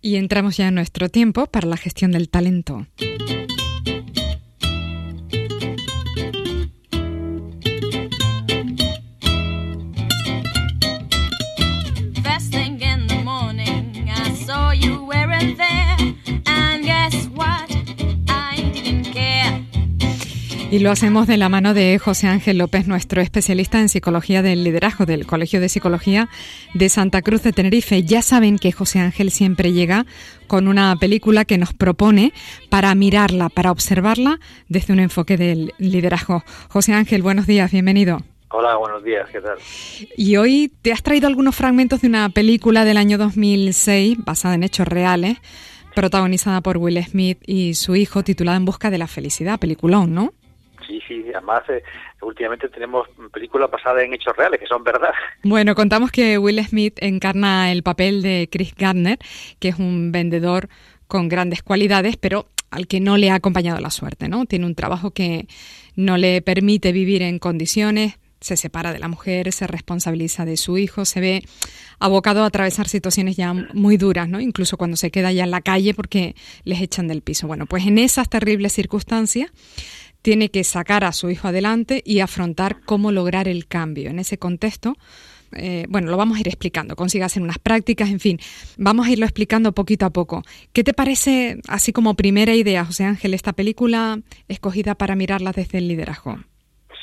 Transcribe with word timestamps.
Y 0.00 0.16
entramos 0.16 0.56
ya 0.56 0.68
en 0.68 0.74
nuestro 0.74 1.08
tiempo 1.08 1.46
para 1.46 1.66
la 1.66 1.76
gestión 1.76 2.12
del 2.12 2.28
talento. 2.28 2.86
Y 20.70 20.80
lo 20.80 20.90
hacemos 20.90 21.26
de 21.26 21.38
la 21.38 21.48
mano 21.48 21.72
de 21.72 21.98
José 21.98 22.26
Ángel 22.26 22.58
López, 22.58 22.86
nuestro 22.86 23.22
especialista 23.22 23.80
en 23.80 23.88
psicología 23.88 24.42
del 24.42 24.64
liderazgo 24.64 25.06
del 25.06 25.24
Colegio 25.24 25.62
de 25.62 25.70
Psicología 25.70 26.28
de 26.74 26.90
Santa 26.90 27.22
Cruz 27.22 27.42
de 27.42 27.54
Tenerife. 27.54 28.02
Ya 28.02 28.20
saben 28.20 28.58
que 28.58 28.70
José 28.70 28.98
Ángel 28.98 29.30
siempre 29.30 29.72
llega 29.72 30.04
con 30.46 30.68
una 30.68 30.94
película 30.96 31.46
que 31.46 31.56
nos 31.56 31.72
propone 31.72 32.34
para 32.68 32.94
mirarla, 32.94 33.48
para 33.48 33.70
observarla 33.72 34.40
desde 34.68 34.92
un 34.92 34.98
enfoque 34.98 35.38
del 35.38 35.72
liderazgo. 35.78 36.44
José 36.68 36.92
Ángel, 36.92 37.22
buenos 37.22 37.46
días, 37.46 37.72
bienvenido. 37.72 38.20
Hola, 38.50 38.76
buenos 38.76 39.02
días, 39.02 39.26
¿qué 39.30 39.40
tal? 39.40 39.56
Y 40.18 40.36
hoy 40.36 40.70
te 40.82 40.92
has 40.92 41.02
traído 41.02 41.28
algunos 41.28 41.56
fragmentos 41.56 42.02
de 42.02 42.08
una 42.08 42.28
película 42.28 42.84
del 42.84 42.98
año 42.98 43.16
2006 43.16 44.18
basada 44.18 44.54
en 44.54 44.64
hechos 44.64 44.86
reales, 44.86 45.38
protagonizada 45.94 46.60
por 46.60 46.76
Will 46.76 47.02
Smith 47.02 47.38
y 47.46 47.72
su 47.72 47.96
hijo, 47.96 48.22
titulada 48.22 48.58
En 48.58 48.66
busca 48.66 48.90
de 48.90 48.98
la 48.98 49.06
felicidad, 49.06 49.58
peliculón, 49.58 50.12
¿no? 50.12 50.34
Sí, 50.88 51.02
sí, 51.06 51.24
además 51.34 51.62
eh, 51.68 51.82
últimamente 52.22 52.70
tenemos 52.70 53.06
películas 53.30 53.70
basadas 53.70 54.02
en 54.02 54.14
hechos 54.14 54.34
reales, 54.34 54.58
que 54.58 54.66
son 54.66 54.82
verdad. 54.82 55.10
Bueno, 55.42 55.74
contamos 55.74 56.10
que 56.10 56.38
Will 56.38 56.64
Smith 56.64 56.96
encarna 57.00 57.70
el 57.70 57.82
papel 57.82 58.22
de 58.22 58.48
Chris 58.50 58.74
Gardner, 58.74 59.18
que 59.60 59.68
es 59.68 59.78
un 59.78 60.12
vendedor 60.12 60.68
con 61.06 61.28
grandes 61.28 61.62
cualidades, 61.62 62.16
pero 62.16 62.46
al 62.70 62.86
que 62.86 63.00
no 63.00 63.18
le 63.18 63.30
ha 63.30 63.34
acompañado 63.34 63.80
la 63.80 63.90
suerte, 63.90 64.28
¿no? 64.28 64.46
Tiene 64.46 64.64
un 64.64 64.74
trabajo 64.74 65.10
que 65.10 65.46
no 65.94 66.16
le 66.16 66.40
permite 66.40 66.92
vivir 66.92 67.22
en 67.22 67.38
condiciones, 67.38 68.18
se 68.40 68.56
separa 68.56 68.92
de 68.92 68.98
la 68.98 69.08
mujer, 69.08 69.52
se 69.52 69.66
responsabiliza 69.66 70.44
de 70.44 70.56
su 70.56 70.78
hijo, 70.78 71.04
se 71.04 71.20
ve 71.20 71.42
abocado 71.98 72.44
a 72.44 72.46
atravesar 72.46 72.88
situaciones 72.88 73.36
ya 73.36 73.52
muy 73.52 73.96
duras, 73.96 74.28
¿no? 74.28 74.40
Incluso 74.40 74.76
cuando 74.76 74.96
se 74.96 75.10
queda 75.10 75.32
ya 75.32 75.44
en 75.44 75.50
la 75.50 75.60
calle 75.60 75.94
porque 75.94 76.36
les 76.64 76.80
echan 76.80 77.08
del 77.08 77.22
piso. 77.22 77.46
Bueno, 77.46 77.66
pues 77.66 77.86
en 77.86 77.98
esas 77.98 78.28
terribles 78.28 78.72
circunstancias 78.72 79.50
tiene 80.28 80.50
que 80.50 80.62
sacar 80.62 81.04
a 81.04 81.12
su 81.12 81.30
hijo 81.30 81.48
adelante 81.48 82.02
y 82.04 82.20
afrontar 82.20 82.82
cómo 82.84 83.12
lograr 83.12 83.48
el 83.48 83.66
cambio. 83.66 84.10
En 84.10 84.18
ese 84.18 84.36
contexto, 84.36 84.92
eh, 85.56 85.86
bueno, 85.88 86.10
lo 86.10 86.18
vamos 86.18 86.36
a 86.36 86.40
ir 86.40 86.48
explicando, 86.48 86.96
consiga 86.96 87.24
hacer 87.24 87.42
unas 87.42 87.58
prácticas, 87.58 88.10
en 88.10 88.20
fin, 88.20 88.38
vamos 88.76 89.06
a 89.06 89.10
irlo 89.10 89.24
explicando 89.24 89.72
poquito 89.72 90.04
a 90.04 90.10
poco. 90.10 90.42
¿Qué 90.74 90.84
te 90.84 90.92
parece, 90.92 91.62
así 91.66 91.94
como 91.94 92.12
primera 92.12 92.54
idea, 92.54 92.84
José 92.84 93.04
Ángel, 93.04 93.32
esta 93.32 93.54
película 93.54 94.18
escogida 94.48 94.94
para 94.94 95.16
mirarla 95.16 95.52
desde 95.52 95.78
el 95.78 95.88
liderazgo? 95.88 96.36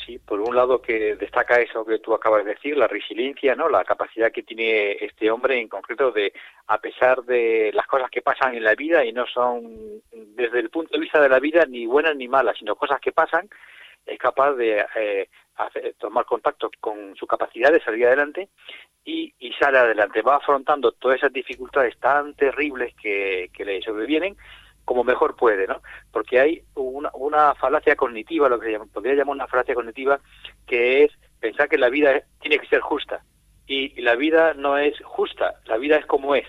sí, 0.06 0.20
por 0.20 0.40
un 0.40 0.56
lado 0.56 0.82
que 0.82 1.16
destaca 1.16 1.60
eso 1.60 1.86
que 1.86 2.00
tú 2.00 2.14
acabas 2.14 2.46
de 2.46 2.54
decir, 2.54 2.78
la 2.78 2.88
resiliencia, 2.88 3.56
¿no? 3.56 3.70
La 3.70 3.84
capacidad 3.84 4.32
que 4.32 4.44
tiene 4.44 4.94
este 5.02 5.32
hombre 5.32 5.60
en 5.60 5.68
concreto 5.68 6.12
de, 6.12 6.34
a 6.68 6.78
pesar 6.80 7.24
de 7.24 7.72
las 7.74 7.88
cosas 7.88 8.10
que 8.10 8.22
pasan 8.22 8.56
en 8.56 8.64
la 8.64 8.76
vida 8.76 9.04
y 9.04 9.12
no 9.12 9.26
son 9.26 10.02
desde 10.36 10.60
el 10.60 10.70
punto 10.70 10.94
de 10.94 11.00
vista 11.00 11.22
de 11.22 11.30
la 11.30 11.40
vida 11.40 11.66
ni 11.66 11.86
buenas 11.86 12.16
ni 12.16 12.28
malas, 12.28 12.58
sino 12.58 12.76
cosas 12.76 13.00
que 13.00 13.12
pasan, 13.12 13.50
es 14.06 14.20
capaz 14.20 14.54
de 14.54 14.86
eh, 14.96 15.30
tomar 15.98 16.26
contacto 16.26 16.70
con 16.80 17.16
su 17.16 17.26
capacidad 17.26 17.72
de 17.72 17.82
salir 17.82 18.06
adelante 18.06 18.50
y, 19.04 19.34
y, 19.40 19.52
sale 19.54 19.78
adelante. 19.78 20.22
Va 20.22 20.36
afrontando 20.36 20.92
todas 20.92 21.18
esas 21.18 21.34
dificultades 21.34 21.98
tan 22.00 22.36
terribles 22.36 22.94
que, 23.02 23.50
que 23.54 23.66
le 23.66 23.82
sobrevienen 23.82 24.38
como 24.86 25.04
mejor 25.04 25.36
puede, 25.36 25.68
¿no? 25.68 25.82
Porque 26.12 26.40
hay 26.40 26.64
una, 26.76 27.10
una 27.16 27.56
falacia 27.56 27.96
cognitiva, 27.96 28.48
lo 28.48 28.60
que 28.60 28.72
se 28.72 28.80
podría 28.86 29.16
llamar 29.16 29.36
una 29.36 29.48
falacia 29.48 29.74
cognitiva, 29.74 30.20
que 30.68 31.04
es 31.04 31.12
pensar 31.40 31.68
que 31.68 31.78
la 31.78 31.90
vida 31.90 32.22
tiene 32.40 32.60
que 32.60 32.68
ser 32.68 32.80
justa. 32.82 33.24
Y, 33.68 34.00
la 34.02 34.16
vida 34.16 34.54
no 34.54 34.78
es 34.78 34.94
justa, 35.04 35.56
la 35.66 35.78
vida 35.78 35.98
es 35.98 36.06
como 36.06 36.36
es. 36.36 36.48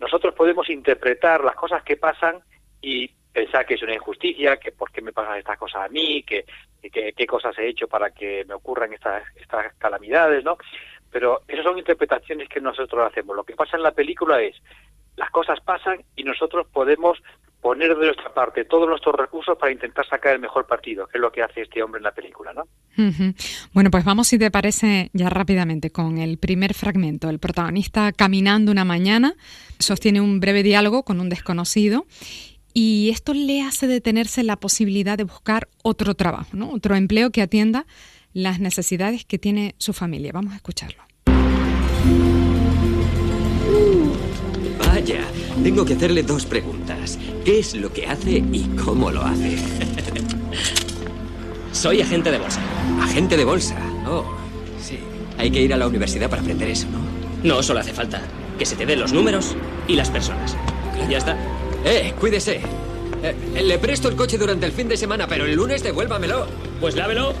Nosotros 0.00 0.34
podemos 0.34 0.68
interpretar 0.70 1.44
las 1.44 1.54
cosas 1.54 1.82
que 1.82 1.98
pasan 1.98 2.42
y 2.80 3.10
pensar 3.34 3.66
que 3.66 3.74
es 3.74 3.82
una 3.82 3.94
injusticia, 3.94 4.56
que 4.56 4.72
por 4.72 4.90
qué 4.92 5.02
me 5.02 5.12
pasan 5.12 5.38
estas 5.38 5.58
cosas 5.58 5.82
a 5.82 5.88
mí, 5.88 6.22
que, 6.22 6.44
qué 6.80 7.26
cosas 7.26 7.58
he 7.58 7.68
hecho 7.68 7.88
para 7.88 8.10
que 8.10 8.44
me 8.46 8.54
ocurran 8.54 8.92
estas, 8.92 9.24
estas 9.36 9.74
calamidades, 9.74 10.44
¿no? 10.44 10.56
Pero 11.10 11.42
esas 11.48 11.64
son 11.64 11.78
interpretaciones 11.78 12.48
que 12.48 12.60
nosotros 12.60 13.10
hacemos. 13.10 13.34
Lo 13.34 13.44
que 13.44 13.56
pasa 13.56 13.76
en 13.76 13.82
la 13.82 13.92
película 13.92 14.40
es, 14.40 14.54
las 15.16 15.30
cosas 15.30 15.60
pasan 15.60 16.04
y 16.16 16.22
nosotros 16.22 16.66
podemos 16.72 17.18
poner 17.60 17.96
de 17.96 18.06
nuestra 18.06 18.32
parte 18.32 18.66
todos 18.66 18.86
nuestros 18.86 19.14
recursos 19.14 19.56
para 19.58 19.72
intentar 19.72 20.06
sacar 20.06 20.34
el 20.34 20.40
mejor 20.40 20.66
partido, 20.66 21.06
que 21.06 21.16
es 21.18 21.22
lo 21.22 21.32
que 21.32 21.42
hace 21.42 21.62
este 21.62 21.82
hombre 21.82 21.98
en 21.98 22.04
la 22.04 22.12
película, 22.12 22.52
¿no? 22.52 22.68
Bueno, 23.72 23.90
pues 23.90 24.04
vamos, 24.04 24.28
si 24.28 24.38
te 24.38 24.50
parece, 24.50 25.10
ya 25.14 25.30
rápidamente 25.30 25.90
con 25.90 26.18
el 26.18 26.36
primer 26.38 26.74
fragmento. 26.74 27.30
El 27.30 27.38
protagonista 27.38 28.12
caminando 28.12 28.70
una 28.70 28.84
mañana 28.84 29.34
sostiene 29.78 30.20
un 30.20 30.40
breve 30.40 30.62
diálogo 30.62 31.04
con 31.04 31.20
un 31.20 31.30
desconocido 31.30 32.04
y 32.74 33.10
esto 33.10 33.32
le 33.32 33.62
hace 33.62 33.86
detenerse 33.86 34.42
la 34.42 34.56
posibilidad 34.56 35.16
de 35.16 35.24
buscar 35.24 35.68
otro 35.82 36.14
trabajo, 36.14 36.56
¿no? 36.56 36.70
Otro 36.72 36.96
empleo 36.96 37.30
que 37.30 37.40
atienda 37.40 37.86
las 38.32 38.58
necesidades 38.58 39.24
que 39.24 39.38
tiene 39.38 39.76
su 39.78 39.92
familia. 39.92 40.32
Vamos 40.32 40.52
a 40.52 40.56
escucharlo. 40.56 41.04
Vaya, 44.80 45.20
tengo 45.62 45.84
que 45.84 45.94
hacerle 45.94 46.24
dos 46.24 46.44
preguntas. 46.46 47.16
¿Qué 47.44 47.60
es 47.60 47.74
lo 47.76 47.92
que 47.92 48.06
hace 48.06 48.38
y 48.52 48.64
cómo 48.84 49.12
lo 49.12 49.22
hace? 49.22 49.56
Soy 51.72 52.00
agente 52.00 52.32
de 52.32 52.38
bolsa. 52.38 52.60
¿Agente 53.00 53.36
de 53.36 53.44
bolsa? 53.44 53.76
Oh, 54.06 54.24
sí. 54.80 54.98
Hay 55.38 55.50
que 55.52 55.62
ir 55.62 55.72
a 55.72 55.76
la 55.76 55.86
universidad 55.86 56.28
para 56.28 56.42
aprender 56.42 56.68
eso, 56.68 56.88
¿no? 56.88 56.98
No, 57.44 57.62
solo 57.62 57.80
hace 57.80 57.92
falta 57.92 58.20
que 58.58 58.66
se 58.66 58.74
te 58.74 58.84
den 58.84 58.98
los 59.00 59.12
números 59.12 59.54
y 59.86 59.94
las 59.94 60.10
personas. 60.10 60.56
Ya 61.08 61.18
está. 61.18 61.36
Eh, 61.84 62.14
cuídese. 62.18 62.60
Eh, 63.22 63.62
le 63.62 63.78
presto 63.78 64.08
el 64.08 64.16
coche 64.16 64.38
durante 64.38 64.66
el 64.66 64.72
fin 64.72 64.88
de 64.88 64.96
semana, 64.96 65.26
pero 65.26 65.44
el 65.44 65.54
lunes 65.54 65.82
devuélvamelo. 65.82 66.46
Pues 66.80 66.96
lávelo. 66.96 67.34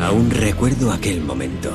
Aún 0.00 0.30
recuerdo 0.30 0.90
aquel 0.90 1.20
momento. 1.20 1.70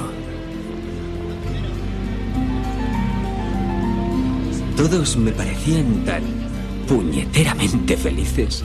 Todos 4.75 5.15
me 5.17 5.31
parecían 5.31 6.03
tan 6.03 6.23
puñeteramente 6.87 7.95
felices. 7.97 8.63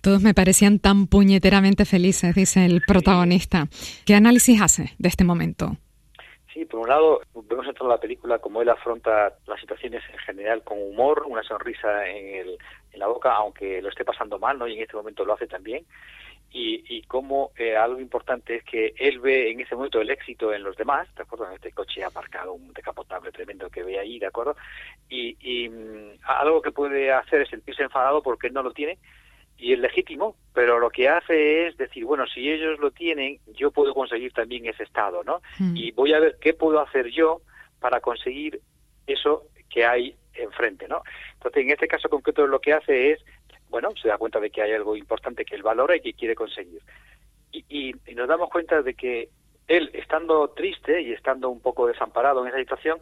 Todos 0.00 0.22
me 0.22 0.34
parecían 0.34 0.78
tan 0.78 1.06
puñeteramente 1.06 1.84
felices, 1.84 2.34
dice 2.34 2.64
el 2.64 2.82
protagonista. 2.86 3.68
¿Qué 4.06 4.14
análisis 4.14 4.60
hace 4.60 4.94
de 4.98 5.08
este 5.08 5.24
momento? 5.24 5.76
Sí, 6.52 6.64
por 6.64 6.80
un 6.80 6.88
lado, 6.88 7.20
vemos 7.48 7.66
en 7.66 7.74
toda 7.74 7.90
la 7.90 8.00
película 8.00 8.38
cómo 8.38 8.62
él 8.62 8.68
afronta 8.68 9.34
las 9.46 9.60
situaciones 9.60 10.02
en 10.12 10.18
general 10.18 10.62
con 10.64 10.78
humor, 10.82 11.24
una 11.28 11.42
sonrisa 11.42 12.08
en, 12.08 12.48
en 12.92 12.98
la 12.98 13.06
boca, 13.06 13.32
aunque 13.34 13.80
lo 13.80 13.88
esté 13.88 14.04
pasando 14.04 14.38
mal, 14.38 14.58
¿no? 14.58 14.66
Y 14.66 14.74
en 14.74 14.82
este 14.82 14.96
momento 14.96 15.24
lo 15.24 15.34
hace 15.34 15.46
también 15.46 15.84
y, 16.52 16.82
y 16.88 17.02
cómo 17.02 17.52
eh, 17.56 17.76
algo 17.76 18.00
importante 18.00 18.56
es 18.56 18.64
que 18.64 18.92
él 18.96 19.20
ve 19.20 19.50
en 19.50 19.60
ese 19.60 19.76
momento 19.76 20.00
el 20.00 20.10
éxito 20.10 20.52
en 20.52 20.64
los 20.64 20.76
demás, 20.76 21.12
¿de 21.14 21.22
acuerdo? 21.22 21.46
En 21.46 21.54
este 21.54 21.70
coche 21.70 22.02
aparcado, 22.02 22.54
un 22.54 22.72
decapotable 22.72 23.30
tremendo 23.30 23.70
que 23.70 23.84
ve 23.84 23.98
ahí, 23.98 24.18
¿de 24.18 24.26
acuerdo? 24.26 24.56
Y, 25.08 25.36
y 25.40 25.68
mm, 25.68 26.18
algo 26.24 26.60
que 26.60 26.72
puede 26.72 27.12
hacer 27.12 27.42
es 27.42 27.50
sentirse 27.50 27.84
enfadado 27.84 28.22
porque 28.22 28.48
él 28.48 28.52
no 28.52 28.62
lo 28.62 28.72
tiene 28.72 28.98
y 29.60 29.72
es 29.74 29.78
legítimo, 29.78 30.36
pero 30.54 30.78
lo 30.78 30.90
que 30.90 31.08
hace 31.08 31.66
es 31.66 31.76
decir, 31.76 32.04
bueno, 32.04 32.26
si 32.26 32.50
ellos 32.50 32.78
lo 32.78 32.90
tienen, 32.90 33.38
yo 33.54 33.70
puedo 33.70 33.94
conseguir 33.94 34.32
también 34.32 34.66
ese 34.66 34.84
estado, 34.84 35.22
¿no? 35.22 35.42
Mm. 35.58 35.76
Y 35.76 35.90
voy 35.92 36.14
a 36.14 36.20
ver 36.20 36.38
qué 36.40 36.54
puedo 36.54 36.80
hacer 36.80 37.08
yo 37.10 37.42
para 37.78 38.00
conseguir 38.00 38.60
eso 39.06 39.44
que 39.68 39.84
hay 39.84 40.16
enfrente, 40.34 40.88
¿no? 40.88 41.02
Entonces, 41.34 41.62
en 41.62 41.70
este 41.70 41.88
caso 41.88 42.08
concreto 42.08 42.46
lo 42.46 42.60
que 42.60 42.72
hace 42.72 43.12
es 43.12 43.24
bueno, 43.70 43.90
se 44.02 44.08
da 44.08 44.18
cuenta 44.18 44.40
de 44.40 44.50
que 44.50 44.62
hay 44.62 44.72
algo 44.72 44.96
importante 44.96 45.44
que 45.44 45.54
él 45.54 45.62
valora 45.62 45.96
y 45.96 46.00
que 46.00 46.12
quiere 46.12 46.34
conseguir. 46.34 46.82
Y, 47.52 47.94
nos 48.14 48.28
damos 48.28 48.50
cuenta 48.50 48.82
de 48.82 48.94
que 48.94 49.28
él, 49.68 49.90
estando 49.94 50.50
triste 50.50 51.00
y 51.00 51.12
estando 51.12 51.48
un 51.48 51.60
poco 51.60 51.86
desamparado 51.86 52.42
en 52.42 52.48
esa 52.48 52.58
situación, 52.58 52.98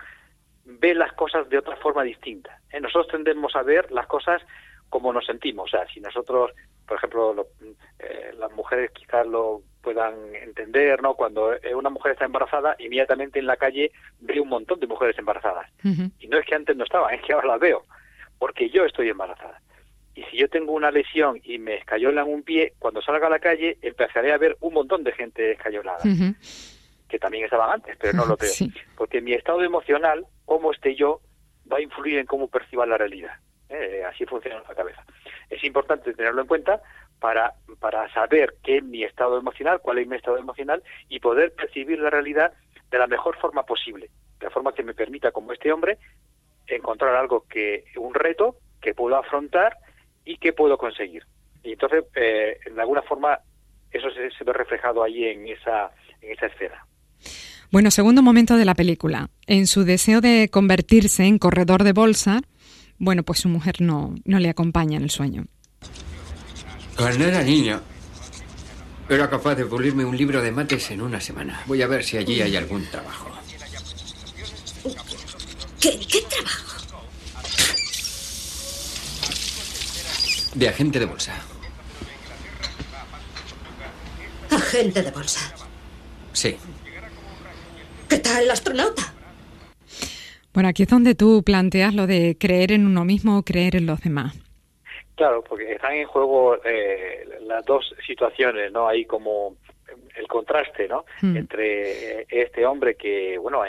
ve 0.64 0.94
las 0.94 1.12
cosas 1.14 1.49
de 1.49 1.58
otra 1.58 1.76
forma 1.76 2.02
distinta. 2.02 2.60
¿eh? 2.70 2.81
Nosotros 2.81 3.08
tendemos 3.08 3.56
a 3.56 3.62
ver 3.62 3.90
las 3.90 4.06
cosas 4.06 4.43
como 4.88 5.12
nos 5.12 5.26
sentimos. 5.26 5.67
O 5.67 5.69
sea, 5.76 5.87
si 5.93 6.00
nosotros, 6.00 6.52
por 6.87 6.96
ejemplo, 6.96 7.46
eh, 7.99 8.32
las 8.38 8.52
mujeres 8.52 8.90
quizás 8.93 9.26
lo 9.26 9.62
puedan 9.82 10.35
entender, 10.35 11.02
¿no? 11.02 11.14
Cuando 11.14 11.52
una 11.75 11.90
mujer 11.90 12.12
está 12.12 12.25
embarazada, 12.25 12.76
inmediatamente 12.79 13.38
en 13.38 13.46
la 13.46 13.56
calle 13.56 13.90
ve 14.20 14.40
un 14.40 14.49
montón 14.49 14.81
de 14.81 14.87
mujeres 14.87 15.19
embarazadas. 15.19 15.70
Y 16.19 16.29
no 16.29 16.38
es 16.38 16.46
que 16.46 16.55
antes 16.55 16.76
no 16.76 16.85
estaban, 16.85 17.14
es 17.14 17.23
que 17.23 17.32
ahora 17.32 17.49
las 17.49 17.61
veo, 17.61 17.85
porque 18.38 18.70
yo 18.70 18.85
estoy 18.85 19.08
embarazada. 19.08 19.61
y 20.14 20.25
si 20.25 20.37
yo 20.37 20.49
tengo 20.49 20.73
una 20.73 20.91
lesión 20.91 21.41
y 21.44 21.58
me 21.58 21.76
escayolan 21.76 22.26
un 22.29 22.43
pie, 22.43 22.75
cuando 22.79 23.00
salga 23.02 23.29
a 23.29 23.31
la 23.31 23.38
calle 23.38 23.79
empezaré 23.82 24.32
a 24.32 24.38
ver 24.38 24.56
un 24.61 24.75
montón 24.75 25.05
de 25.05 25.12
gente 25.12 25.52
escayolada, 25.52 26.02
que 27.08 27.19
también 27.19 27.44
estaban 27.44 27.70
antes, 27.70 27.96
pero 27.99 28.14
no 28.14 28.26
lo 28.26 28.37
veo. 28.41 28.50
Porque 28.96 29.20
mi 29.20 29.32
estado 29.32 29.62
emocional, 29.62 30.26
cómo 30.44 30.73
esté 30.73 30.94
yo, 30.94 31.20
va 31.70 31.79
a 31.79 31.82
influir 31.82 32.19
en 32.19 32.26
cómo 32.26 32.49
perciba 32.49 32.84
la 32.87 32.99
realidad. 32.99 33.32
¿Eh? 33.69 34.03
Así 34.09 34.25
funciona 34.26 34.62
la 34.69 34.75
cabeza. 34.75 35.05
Es 35.50 35.62
importante 35.65 36.15
tenerlo 36.15 36.43
en 36.43 36.49
cuenta 36.49 36.81
para, 37.19 37.55
para 37.81 38.12
saber 38.12 38.55
qué 38.62 38.79
es 38.79 38.85
mi 38.85 39.05
estado 39.05 39.38
emocional, 39.38 39.81
cuál 39.81 39.99
es 39.99 40.06
mi 40.06 40.17
estado 40.17 40.38
emocional 40.38 40.82
y 41.09 41.20
poder 41.20 41.55
percibir 41.55 41.99
la 41.99 42.11
realidad 42.11 42.53
de 42.91 42.99
la 42.99 43.06
mejor 43.06 43.37
forma 43.38 43.65
posible, 43.65 44.11
de 44.38 44.47
la 44.47 44.50
forma 44.50 44.73
que 44.73 44.82
me 44.82 44.94
permita, 44.94 45.32
como 45.32 45.53
este 45.53 45.73
hombre, 45.73 45.99
encontrar 46.67 47.15
algo 47.17 47.47
que, 47.49 47.85
un 47.97 48.15
reto 48.15 48.56
que 48.81 48.94
puedo 48.94 49.17
afrontar 49.17 49.76
y 50.25 50.37
que 50.37 50.53
puedo 50.53 50.79
conseguir. 50.79 51.25
Y 51.62 51.73
entonces, 51.73 52.05
eh, 52.15 52.59
de 52.73 52.81
alguna 52.81 53.03
forma, 53.03 53.38
eso 53.91 54.09
se, 54.11 54.44
ve 54.44 54.53
reflejado 54.53 55.03
ahí 55.03 55.25
en 55.25 55.49
esa, 55.49 55.91
en 56.20 56.32
esa 56.32 56.47
escena. 56.47 56.87
Bueno, 57.70 57.91
segundo 57.91 58.23
momento 58.23 58.56
de 58.56 58.65
la 58.65 58.75
película. 58.75 59.29
En 59.47 59.67
su 59.67 59.85
deseo 59.85 60.20
de 60.20 60.49
convertirse 60.50 61.25
en 61.25 61.38
corredor 61.38 61.85
de 61.85 61.93
bolsa, 61.93 62.41
bueno, 62.98 63.22
pues 63.22 63.40
su 63.40 63.48
mujer 63.48 63.80
no, 63.80 64.14
no 64.24 64.38
le 64.38 64.48
acompaña 64.48 64.96
en 64.96 65.04
el 65.04 65.10
sueño. 65.10 65.46
Cuando 66.96 67.24
era 67.24 67.42
niño, 67.42 67.80
era 69.08 69.30
capaz 69.30 69.54
de 69.54 69.64
pulirme 69.64 70.04
un 70.04 70.16
libro 70.16 70.42
de 70.42 70.50
mates 70.50 70.90
en 70.90 71.00
una 71.00 71.20
semana. 71.20 71.62
Voy 71.66 71.80
a 71.82 71.86
ver 71.86 72.04
si 72.04 72.16
allí 72.16 72.42
hay 72.42 72.56
algún 72.56 72.84
trabajo. 72.86 73.30
¿Qué, 75.80 75.98
qué 76.00 76.22
trabajo? 76.22 76.98
De 80.54 80.68
agente 80.68 80.98
de 80.98 81.06
bolsa. 81.06 81.34
Agente 84.50 85.02
de 85.02 85.10
bolsa. 85.12 85.54
Sí. 86.32 86.56
¿Qué 88.08 88.18
tal 88.18 88.42
el 88.42 88.50
astronauta? 88.50 89.14
Bueno, 90.52 90.68
aquí 90.68 90.84
es 90.84 90.88
donde 90.88 91.14
tú 91.14 91.42
planteas 91.44 91.94
lo 91.94 92.06
de 92.06 92.36
creer 92.38 92.72
en 92.72 92.86
uno 92.86 93.04
mismo 93.04 93.38
o 93.38 93.42
creer 93.42 93.76
en 93.76 93.86
los 93.86 94.00
demás. 94.00 94.38
Claro, 95.14 95.42
porque 95.42 95.72
están 95.72 95.94
en 95.94 96.06
juego 96.06 96.56
eh, 96.64 97.26
las 97.42 97.64
dos 97.64 97.94
situaciones, 98.06 98.70
¿no? 98.72 98.86
Hay 98.86 99.04
como 99.04 99.56
el 100.16 100.26
contraste, 100.26 100.88
¿no? 100.88 101.04
Hmm. 101.20 101.36
Entre 101.36 102.26
este 102.28 102.66
hombre 102.66 102.96
que, 102.96 103.38
bueno, 103.38 103.62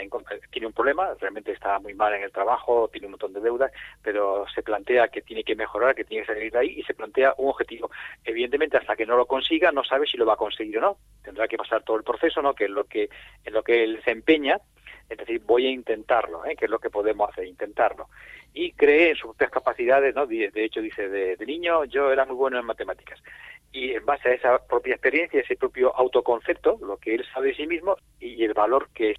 tiene 0.50 0.66
un 0.66 0.72
problema, 0.72 1.14
realmente 1.18 1.52
está 1.52 1.78
muy 1.78 1.94
mal 1.94 2.14
en 2.14 2.22
el 2.22 2.32
trabajo, 2.32 2.88
tiene 2.92 3.06
un 3.06 3.12
montón 3.12 3.32
de 3.32 3.40
deudas, 3.40 3.72
pero 4.02 4.44
se 4.54 4.62
plantea 4.62 5.08
que 5.08 5.22
tiene 5.22 5.44
que 5.44 5.54
mejorar, 5.54 5.94
que 5.94 6.04
tiene 6.04 6.24
que 6.24 6.34
salir 6.34 6.52
de 6.52 6.58
ahí 6.58 6.74
y 6.78 6.82
se 6.82 6.94
plantea 6.94 7.34
un 7.38 7.50
objetivo. 7.50 7.90
Evidentemente, 8.24 8.76
hasta 8.76 8.96
que 8.96 9.06
no 9.06 9.16
lo 9.16 9.26
consiga, 9.26 9.72
no 9.72 9.84
sabe 9.84 10.06
si 10.06 10.16
lo 10.16 10.26
va 10.26 10.34
a 10.34 10.36
conseguir 10.36 10.78
o 10.78 10.80
no. 10.80 10.96
Tendrá 11.22 11.48
que 11.48 11.56
pasar 11.56 11.82
todo 11.82 11.96
el 11.96 12.04
proceso, 12.04 12.42
¿no? 12.42 12.54
Que 12.54 12.64
es 12.64 12.70
lo 12.70 12.84
que 12.84 13.08
en 13.44 13.52
lo 13.52 13.62
que 13.62 13.84
él 13.84 14.00
se 14.04 14.10
empeña. 14.10 14.58
Es 15.10 15.18
decir, 15.18 15.42
voy 15.44 15.66
a 15.66 15.70
intentarlo, 15.70 16.44
¿eh? 16.46 16.56
que 16.56 16.64
es 16.64 16.70
lo 16.70 16.78
que 16.78 16.88
podemos 16.88 17.28
hacer, 17.28 17.44
intentarlo. 17.44 18.08
Y 18.54 18.72
cree 18.72 19.10
en 19.10 19.16
sus 19.16 19.26
propias 19.30 19.50
capacidades, 19.50 20.14
¿no? 20.14 20.26
De, 20.26 20.50
hecho, 20.54 20.80
dice, 20.80 21.08
de, 21.08 21.36
de 21.36 21.46
niño 21.46 21.84
yo 21.84 22.10
era 22.12 22.24
muy 22.24 22.36
bueno 22.36 22.58
en 22.58 22.64
matemáticas 22.64 23.20
y 23.72 23.92
en 23.92 24.04
base 24.04 24.28
a 24.28 24.32
esa 24.32 24.66
propia 24.66 24.94
experiencia, 24.94 25.40
ese 25.40 25.56
propio 25.56 25.94
autoconcepto, 25.96 26.78
lo 26.82 26.96
que 26.96 27.14
él 27.14 27.24
sabe 27.32 27.48
de 27.48 27.54
sí 27.54 27.66
mismo 27.66 27.96
y 28.18 28.42
el 28.44 28.52
valor 28.52 28.88
que 28.94 29.14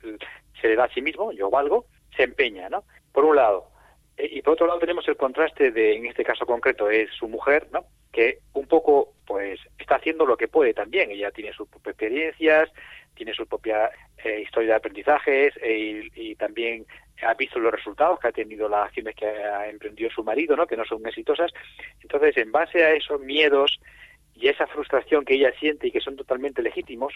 se 0.59 0.67
le 0.67 0.75
da 0.75 0.85
a 0.85 0.93
sí 0.93 1.01
mismo, 1.01 1.31
yo 1.31 1.49
valgo, 1.49 1.85
se 2.15 2.23
empeña, 2.23 2.69
¿no? 2.69 2.83
Por 3.13 3.25
un 3.25 3.35
lado. 3.37 3.67
Eh, 4.17 4.29
y 4.31 4.41
por 4.41 4.53
otro 4.53 4.67
lado 4.67 4.79
tenemos 4.79 5.07
el 5.07 5.15
contraste 5.15 5.71
de, 5.71 5.95
en 5.95 6.05
este 6.05 6.23
caso 6.23 6.45
concreto, 6.45 6.89
es 6.89 7.09
su 7.11 7.27
mujer, 7.27 7.67
¿no? 7.71 7.85
Que 8.11 8.39
un 8.53 8.67
poco, 8.67 9.13
pues, 9.25 9.59
está 9.79 9.95
haciendo 9.95 10.25
lo 10.25 10.35
que 10.35 10.49
puede 10.49 10.73
también. 10.73 11.11
Ella 11.11 11.31
tiene 11.31 11.53
sus 11.53 11.69
experiencias, 11.85 12.69
tiene 13.21 13.35
su 13.35 13.45
propia 13.45 13.91
eh, 14.23 14.41
historia 14.41 14.69
de 14.69 14.75
aprendizajes 14.75 15.53
eh, 15.61 16.09
y, 16.15 16.31
y, 16.31 16.35
también 16.35 16.87
ha 17.21 17.35
visto 17.35 17.59
los 17.59 17.71
resultados 17.71 18.19
que 18.19 18.29
ha 18.29 18.31
tenido 18.31 18.67
las 18.67 18.87
acciones 18.87 19.15
que 19.15 19.27
ha 19.27 19.69
emprendido 19.69 20.09
su 20.09 20.23
marido, 20.23 20.55
¿no? 20.55 20.65
Que 20.65 20.75
no 20.75 20.85
son 20.85 21.05
exitosas. 21.05 21.51
Entonces, 22.01 22.35
en 22.37 22.51
base 22.51 22.83
a 22.83 22.93
esos 22.93 23.21
miedos, 23.21 23.79
y 24.33 24.47
esa 24.47 24.65
frustración 24.65 25.23
que 25.23 25.35
ella 25.35 25.51
siente 25.59 25.87
y 25.87 25.91
que 25.91 26.01
son 26.01 26.15
totalmente 26.15 26.63
legítimos, 26.63 27.13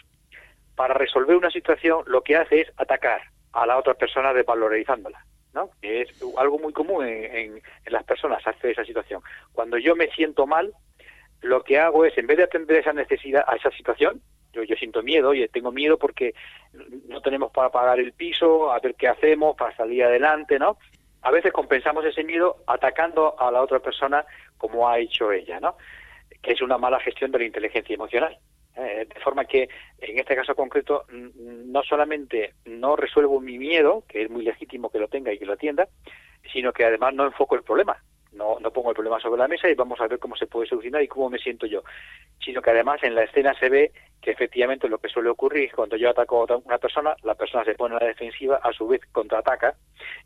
para 0.76 0.94
resolver 0.94 1.36
una 1.36 1.50
situación 1.50 2.04
lo 2.06 2.22
que 2.22 2.36
hace 2.36 2.60
es 2.60 2.72
atacar 2.76 3.22
a 3.52 3.66
la 3.66 3.78
otra 3.78 3.94
persona 3.94 4.32
desvalorizándola, 4.32 5.24
¿no? 5.52 5.70
Es 5.82 6.08
algo 6.38 6.58
muy 6.60 6.72
común 6.72 7.04
en, 7.04 7.60
las 7.86 8.04
personas 8.04 8.46
hace 8.46 8.70
esa 8.70 8.84
situación. 8.84 9.22
Cuando 9.52 9.76
yo 9.76 9.96
me 9.96 10.08
siento 10.12 10.46
mal, 10.46 10.72
lo 11.40 11.64
que 11.64 11.78
hago 11.80 12.04
es, 12.04 12.16
en 12.16 12.28
vez 12.28 12.36
de 12.36 12.44
atender 12.44 12.76
esa 12.76 12.92
necesidad, 12.92 13.44
a 13.48 13.56
esa 13.56 13.70
situación, 13.72 14.20
yo, 14.52 14.62
yo 14.62 14.76
siento 14.76 15.02
miedo, 15.02 15.34
y 15.34 15.46
tengo 15.48 15.72
miedo 15.72 15.98
porque 15.98 16.34
no 17.08 17.20
tenemos 17.20 17.50
para 17.52 17.70
pagar 17.70 18.00
el 18.00 18.12
piso, 18.12 18.72
a 18.72 18.78
ver 18.80 18.94
qué 18.94 19.08
hacemos 19.08 19.56
para 19.56 19.76
salir 19.76 20.04
adelante, 20.04 20.58
¿no? 20.58 20.78
A 21.22 21.30
veces 21.30 21.52
compensamos 21.52 22.04
ese 22.04 22.22
miedo 22.22 22.58
atacando 22.66 23.38
a 23.38 23.50
la 23.50 23.62
otra 23.62 23.80
persona 23.80 24.24
como 24.56 24.88
ha 24.88 24.98
hecho 24.98 25.32
ella, 25.32 25.58
¿no? 25.60 25.76
que 26.46 26.52
es 26.52 26.62
una 26.62 26.78
mala 26.78 27.00
gestión 27.00 27.32
de 27.32 27.40
la 27.40 27.44
inteligencia 27.44 27.94
emocional. 27.94 28.38
Eh, 28.76 29.06
de 29.12 29.20
forma 29.20 29.46
que, 29.46 29.68
en 29.98 30.18
este 30.18 30.36
caso 30.36 30.54
concreto, 30.54 31.04
no 31.10 31.82
solamente 31.82 32.54
no 32.66 32.94
resuelvo 32.94 33.40
mi 33.40 33.58
miedo, 33.58 34.04
que 34.06 34.22
es 34.22 34.30
muy 34.30 34.44
legítimo 34.44 34.90
que 34.90 34.98
lo 34.98 35.08
tenga 35.08 35.32
y 35.32 35.38
que 35.38 35.46
lo 35.46 35.54
atienda, 35.54 35.88
sino 36.52 36.72
que 36.72 36.84
además 36.84 37.14
no 37.14 37.24
enfoco 37.24 37.56
el 37.56 37.62
problema. 37.62 37.96
No, 38.32 38.60
no 38.60 38.70
pongo 38.70 38.90
el 38.90 38.94
problema 38.94 39.18
sobre 39.18 39.40
la 39.40 39.48
mesa 39.48 39.68
y 39.68 39.74
vamos 39.74 39.98
a 39.98 40.06
ver 40.06 40.18
cómo 40.18 40.36
se 40.36 40.46
puede 40.46 40.68
solucionar 40.68 41.02
y 41.02 41.08
cómo 41.08 41.30
me 41.30 41.38
siento 41.38 41.66
yo. 41.66 41.82
Sino 42.44 42.60
que 42.60 42.70
además 42.70 43.02
en 43.02 43.14
la 43.14 43.24
escena 43.24 43.54
se 43.58 43.70
ve 43.70 43.92
que 44.20 44.30
efectivamente 44.30 44.88
lo 44.88 44.98
que 44.98 45.08
suele 45.08 45.28
ocurrir 45.28 45.64
es 45.64 45.72
cuando 45.72 45.96
yo 45.96 46.10
ataco 46.10 46.46
a 46.48 46.56
una 46.56 46.78
persona, 46.78 47.14
la 47.22 47.34
persona 47.34 47.64
se 47.64 47.74
pone 47.74 47.96
a 47.96 48.00
la 48.00 48.06
defensiva, 48.06 48.60
a 48.62 48.72
su 48.72 48.88
vez 48.88 49.00
contraataca 49.12 49.74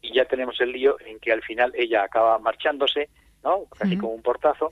y 0.01 0.15
ya 0.15 0.25
tenemos 0.25 0.61
el 0.61 0.73
lío 0.73 0.97
en 1.05 1.19
que 1.19 1.33
al 1.33 1.43
final 1.43 1.73
ella 1.75 2.05
acaba 2.05 2.39
marchándose, 2.39 3.09
¿no? 3.45 3.65
Casi 3.79 3.97
como 3.97 4.13
un 4.13 4.23
portazo, 4.23 4.71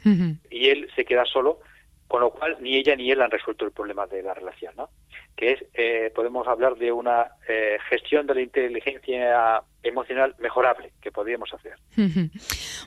y 0.51 0.69
él 0.69 0.91
se 0.95 1.05
queda 1.05 1.25
solo, 1.25 1.61
con 2.09 2.23
lo 2.23 2.31
cual 2.31 2.57
ni 2.61 2.77
ella 2.77 2.97
ni 2.97 3.11
él 3.11 3.21
han 3.21 3.31
resuelto 3.31 3.67
el 3.67 3.73
problema 3.73 4.07
de 4.07 4.23
la 4.23 4.33
relación, 4.33 4.75
¿no? 4.77 4.89
Que 5.37 5.53
es, 5.53 5.65
eh, 5.75 6.11
podemos 6.15 6.49
hablar 6.49 6.77
de 6.77 6.91
una 6.91 7.27
eh, 7.47 7.77
gestión 7.91 8.27
de 8.27 8.35
la 8.35 8.41
inteligencia 8.41 9.63
emocional 9.83 10.35
mejorable 10.39 10.93
que 11.01 11.13
podríamos 11.13 11.51
hacer. 11.53 11.75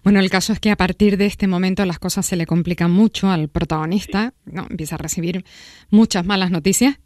Bueno, 0.03 0.19
el 0.19 0.31
caso 0.31 0.51
es 0.51 0.59
que 0.59 0.71
a 0.71 0.75
partir 0.75 1.15
de 1.15 1.27
este 1.27 1.45
momento 1.45 1.85
las 1.85 1.99
cosas 1.99 2.25
se 2.25 2.35
le 2.35 2.47
complican 2.47 2.89
mucho 2.89 3.29
al 3.29 3.49
protagonista, 3.49 4.33
¿no? 4.45 4.65
Empieza 4.67 4.95
a 4.95 4.97
recibir 4.97 5.43
muchas 5.91 6.25
malas 6.25 6.49
noticias. 6.49 6.99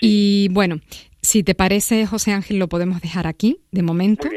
Y 0.00 0.48
bueno, 0.50 0.80
si 1.20 1.42
te 1.42 1.54
parece, 1.54 2.06
José 2.06 2.32
Ángel, 2.32 2.58
lo 2.58 2.68
podemos 2.68 3.02
dejar 3.02 3.26
aquí 3.26 3.58
de 3.72 3.82
momento, 3.82 4.28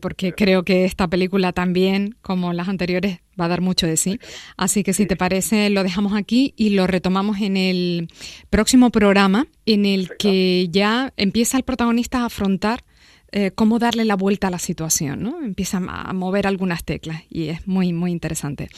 porque 0.00 0.32
creo 0.32 0.62
que 0.62 0.84
esta 0.84 1.08
película 1.08 1.52
también, 1.52 2.14
como 2.22 2.52
las 2.52 2.68
anteriores, 2.68 3.20
va 3.40 3.46
a 3.46 3.48
dar 3.48 3.60
mucho 3.60 3.86
de 3.86 3.96
sí. 3.96 4.18
Así 4.56 4.82
que 4.82 4.92
si 4.92 5.06
te 5.06 5.16
parece, 5.16 5.70
lo 5.70 5.82
dejamos 5.82 6.14
aquí 6.14 6.54
y 6.56 6.70
lo 6.70 6.86
retomamos 6.86 7.40
en 7.40 7.56
el 7.56 8.08
próximo 8.50 8.90
programa, 8.90 9.46
en 9.66 9.86
el 9.86 10.10
que 10.18 10.68
ya 10.70 11.12
empieza 11.16 11.56
el 11.56 11.62
protagonista 11.62 12.20
a 12.20 12.26
afrontar 12.26 12.84
eh, 13.32 13.50
cómo 13.52 13.78
darle 13.78 14.04
la 14.04 14.14
vuelta 14.14 14.46
a 14.46 14.50
la 14.50 14.60
situación, 14.60 15.22
¿no? 15.22 15.42
Empieza 15.42 15.78
a 15.78 16.12
mover 16.12 16.46
algunas 16.46 16.84
teclas 16.84 17.22
y 17.28 17.48
es 17.48 17.66
muy, 17.66 17.92
muy 17.92 18.12
interesante 18.12 18.68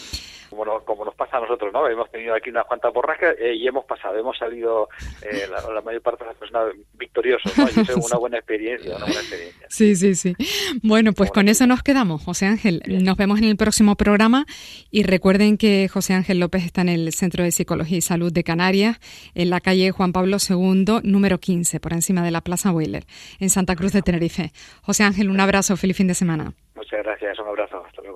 como, 0.87 1.05
nos 1.05 1.15
pasa 1.15 1.37
a 1.37 1.41
nosotros, 1.41 1.73
¿no? 1.73 1.87
Hemos 1.89 2.11
tenido 2.11 2.35
aquí 2.35 2.51
unas 2.51 2.65
cuantas 2.65 2.93
borrascas 2.93 3.37
eh, 3.39 3.55
y 3.55 3.67
hemos 3.67 3.85
pasado, 3.85 4.17
hemos 4.17 4.39
salido 4.39 4.89
eh, 5.23 5.47
la, 5.75 5.81
mayor 5.83 6.01
parte 6.01 6.25
de 6.25 6.31
las 6.31 6.39
personas 6.39 6.75
victoriosos, 6.95 7.57
¿no? 7.59 7.65
Y 7.65 7.81
eso 7.81 7.99
es 7.99 8.11
una 8.11 8.19
buena 8.19 8.39
experiencia, 8.39 8.97
una 8.97 9.05
buena 9.05 9.21
experiencia. 9.21 9.67
Sí, 9.69 9.95
sí, 9.97 10.15
sí. 10.15 10.35
Bueno, 10.83 11.13
pues 11.13 11.31
con 11.31 11.49
eso 11.49 11.67
nos 11.67 11.83
quedamos, 11.83 12.25
José 12.25 12.47
Ángel. 12.47 12.83
Nos 12.87 13.17
vemos 13.17 13.39
en 13.39 13.45
el 13.45 13.57
próximo 13.57 13.97
programa 13.97 14.47
y 14.91 15.03
recuerden 15.03 15.59
que 15.59 15.89
José 15.89 16.15
Ángel 16.15 16.41
López 16.41 16.65
está 16.65 16.81
en 16.81 16.89
el 16.89 17.13
Centro 17.13 17.45
de 17.45 17.51
Psicología 17.51 17.99
y 17.99 18.01
Salud 18.01 18.33
de 18.33 18.45
Canarias, 18.45 18.99
en 19.35 19.51
la 19.51 19.61
calle 19.61 19.91
Juan 19.91 20.13
Pablo 20.13 20.39
II, 20.49 21.01
número 21.03 21.39
15, 21.39 21.81
por 21.81 21.93
encima 21.93 22.23
de 22.23 22.31
la 22.31 22.41
Plaza 22.41 22.71
Wheeler, 22.71 23.05
en 23.41 23.51
Santa 23.51 23.77
Cruz 23.77 23.93
de 23.93 24.03
Tenerife. 24.03 24.53
José 24.83 25.05
Ángel, 25.05 25.31
un 25.31 25.41
abrazo, 25.41 25.77
feliz 25.77 25.97
fin 25.97 26.07
de 26.07 26.15
semana. 26.15 26.53
Muchas 26.75 27.03
gracias, 27.03 27.39
un 27.39 27.49
abrazo, 27.49 27.83
hasta 27.85 28.03
luego. 28.03 28.16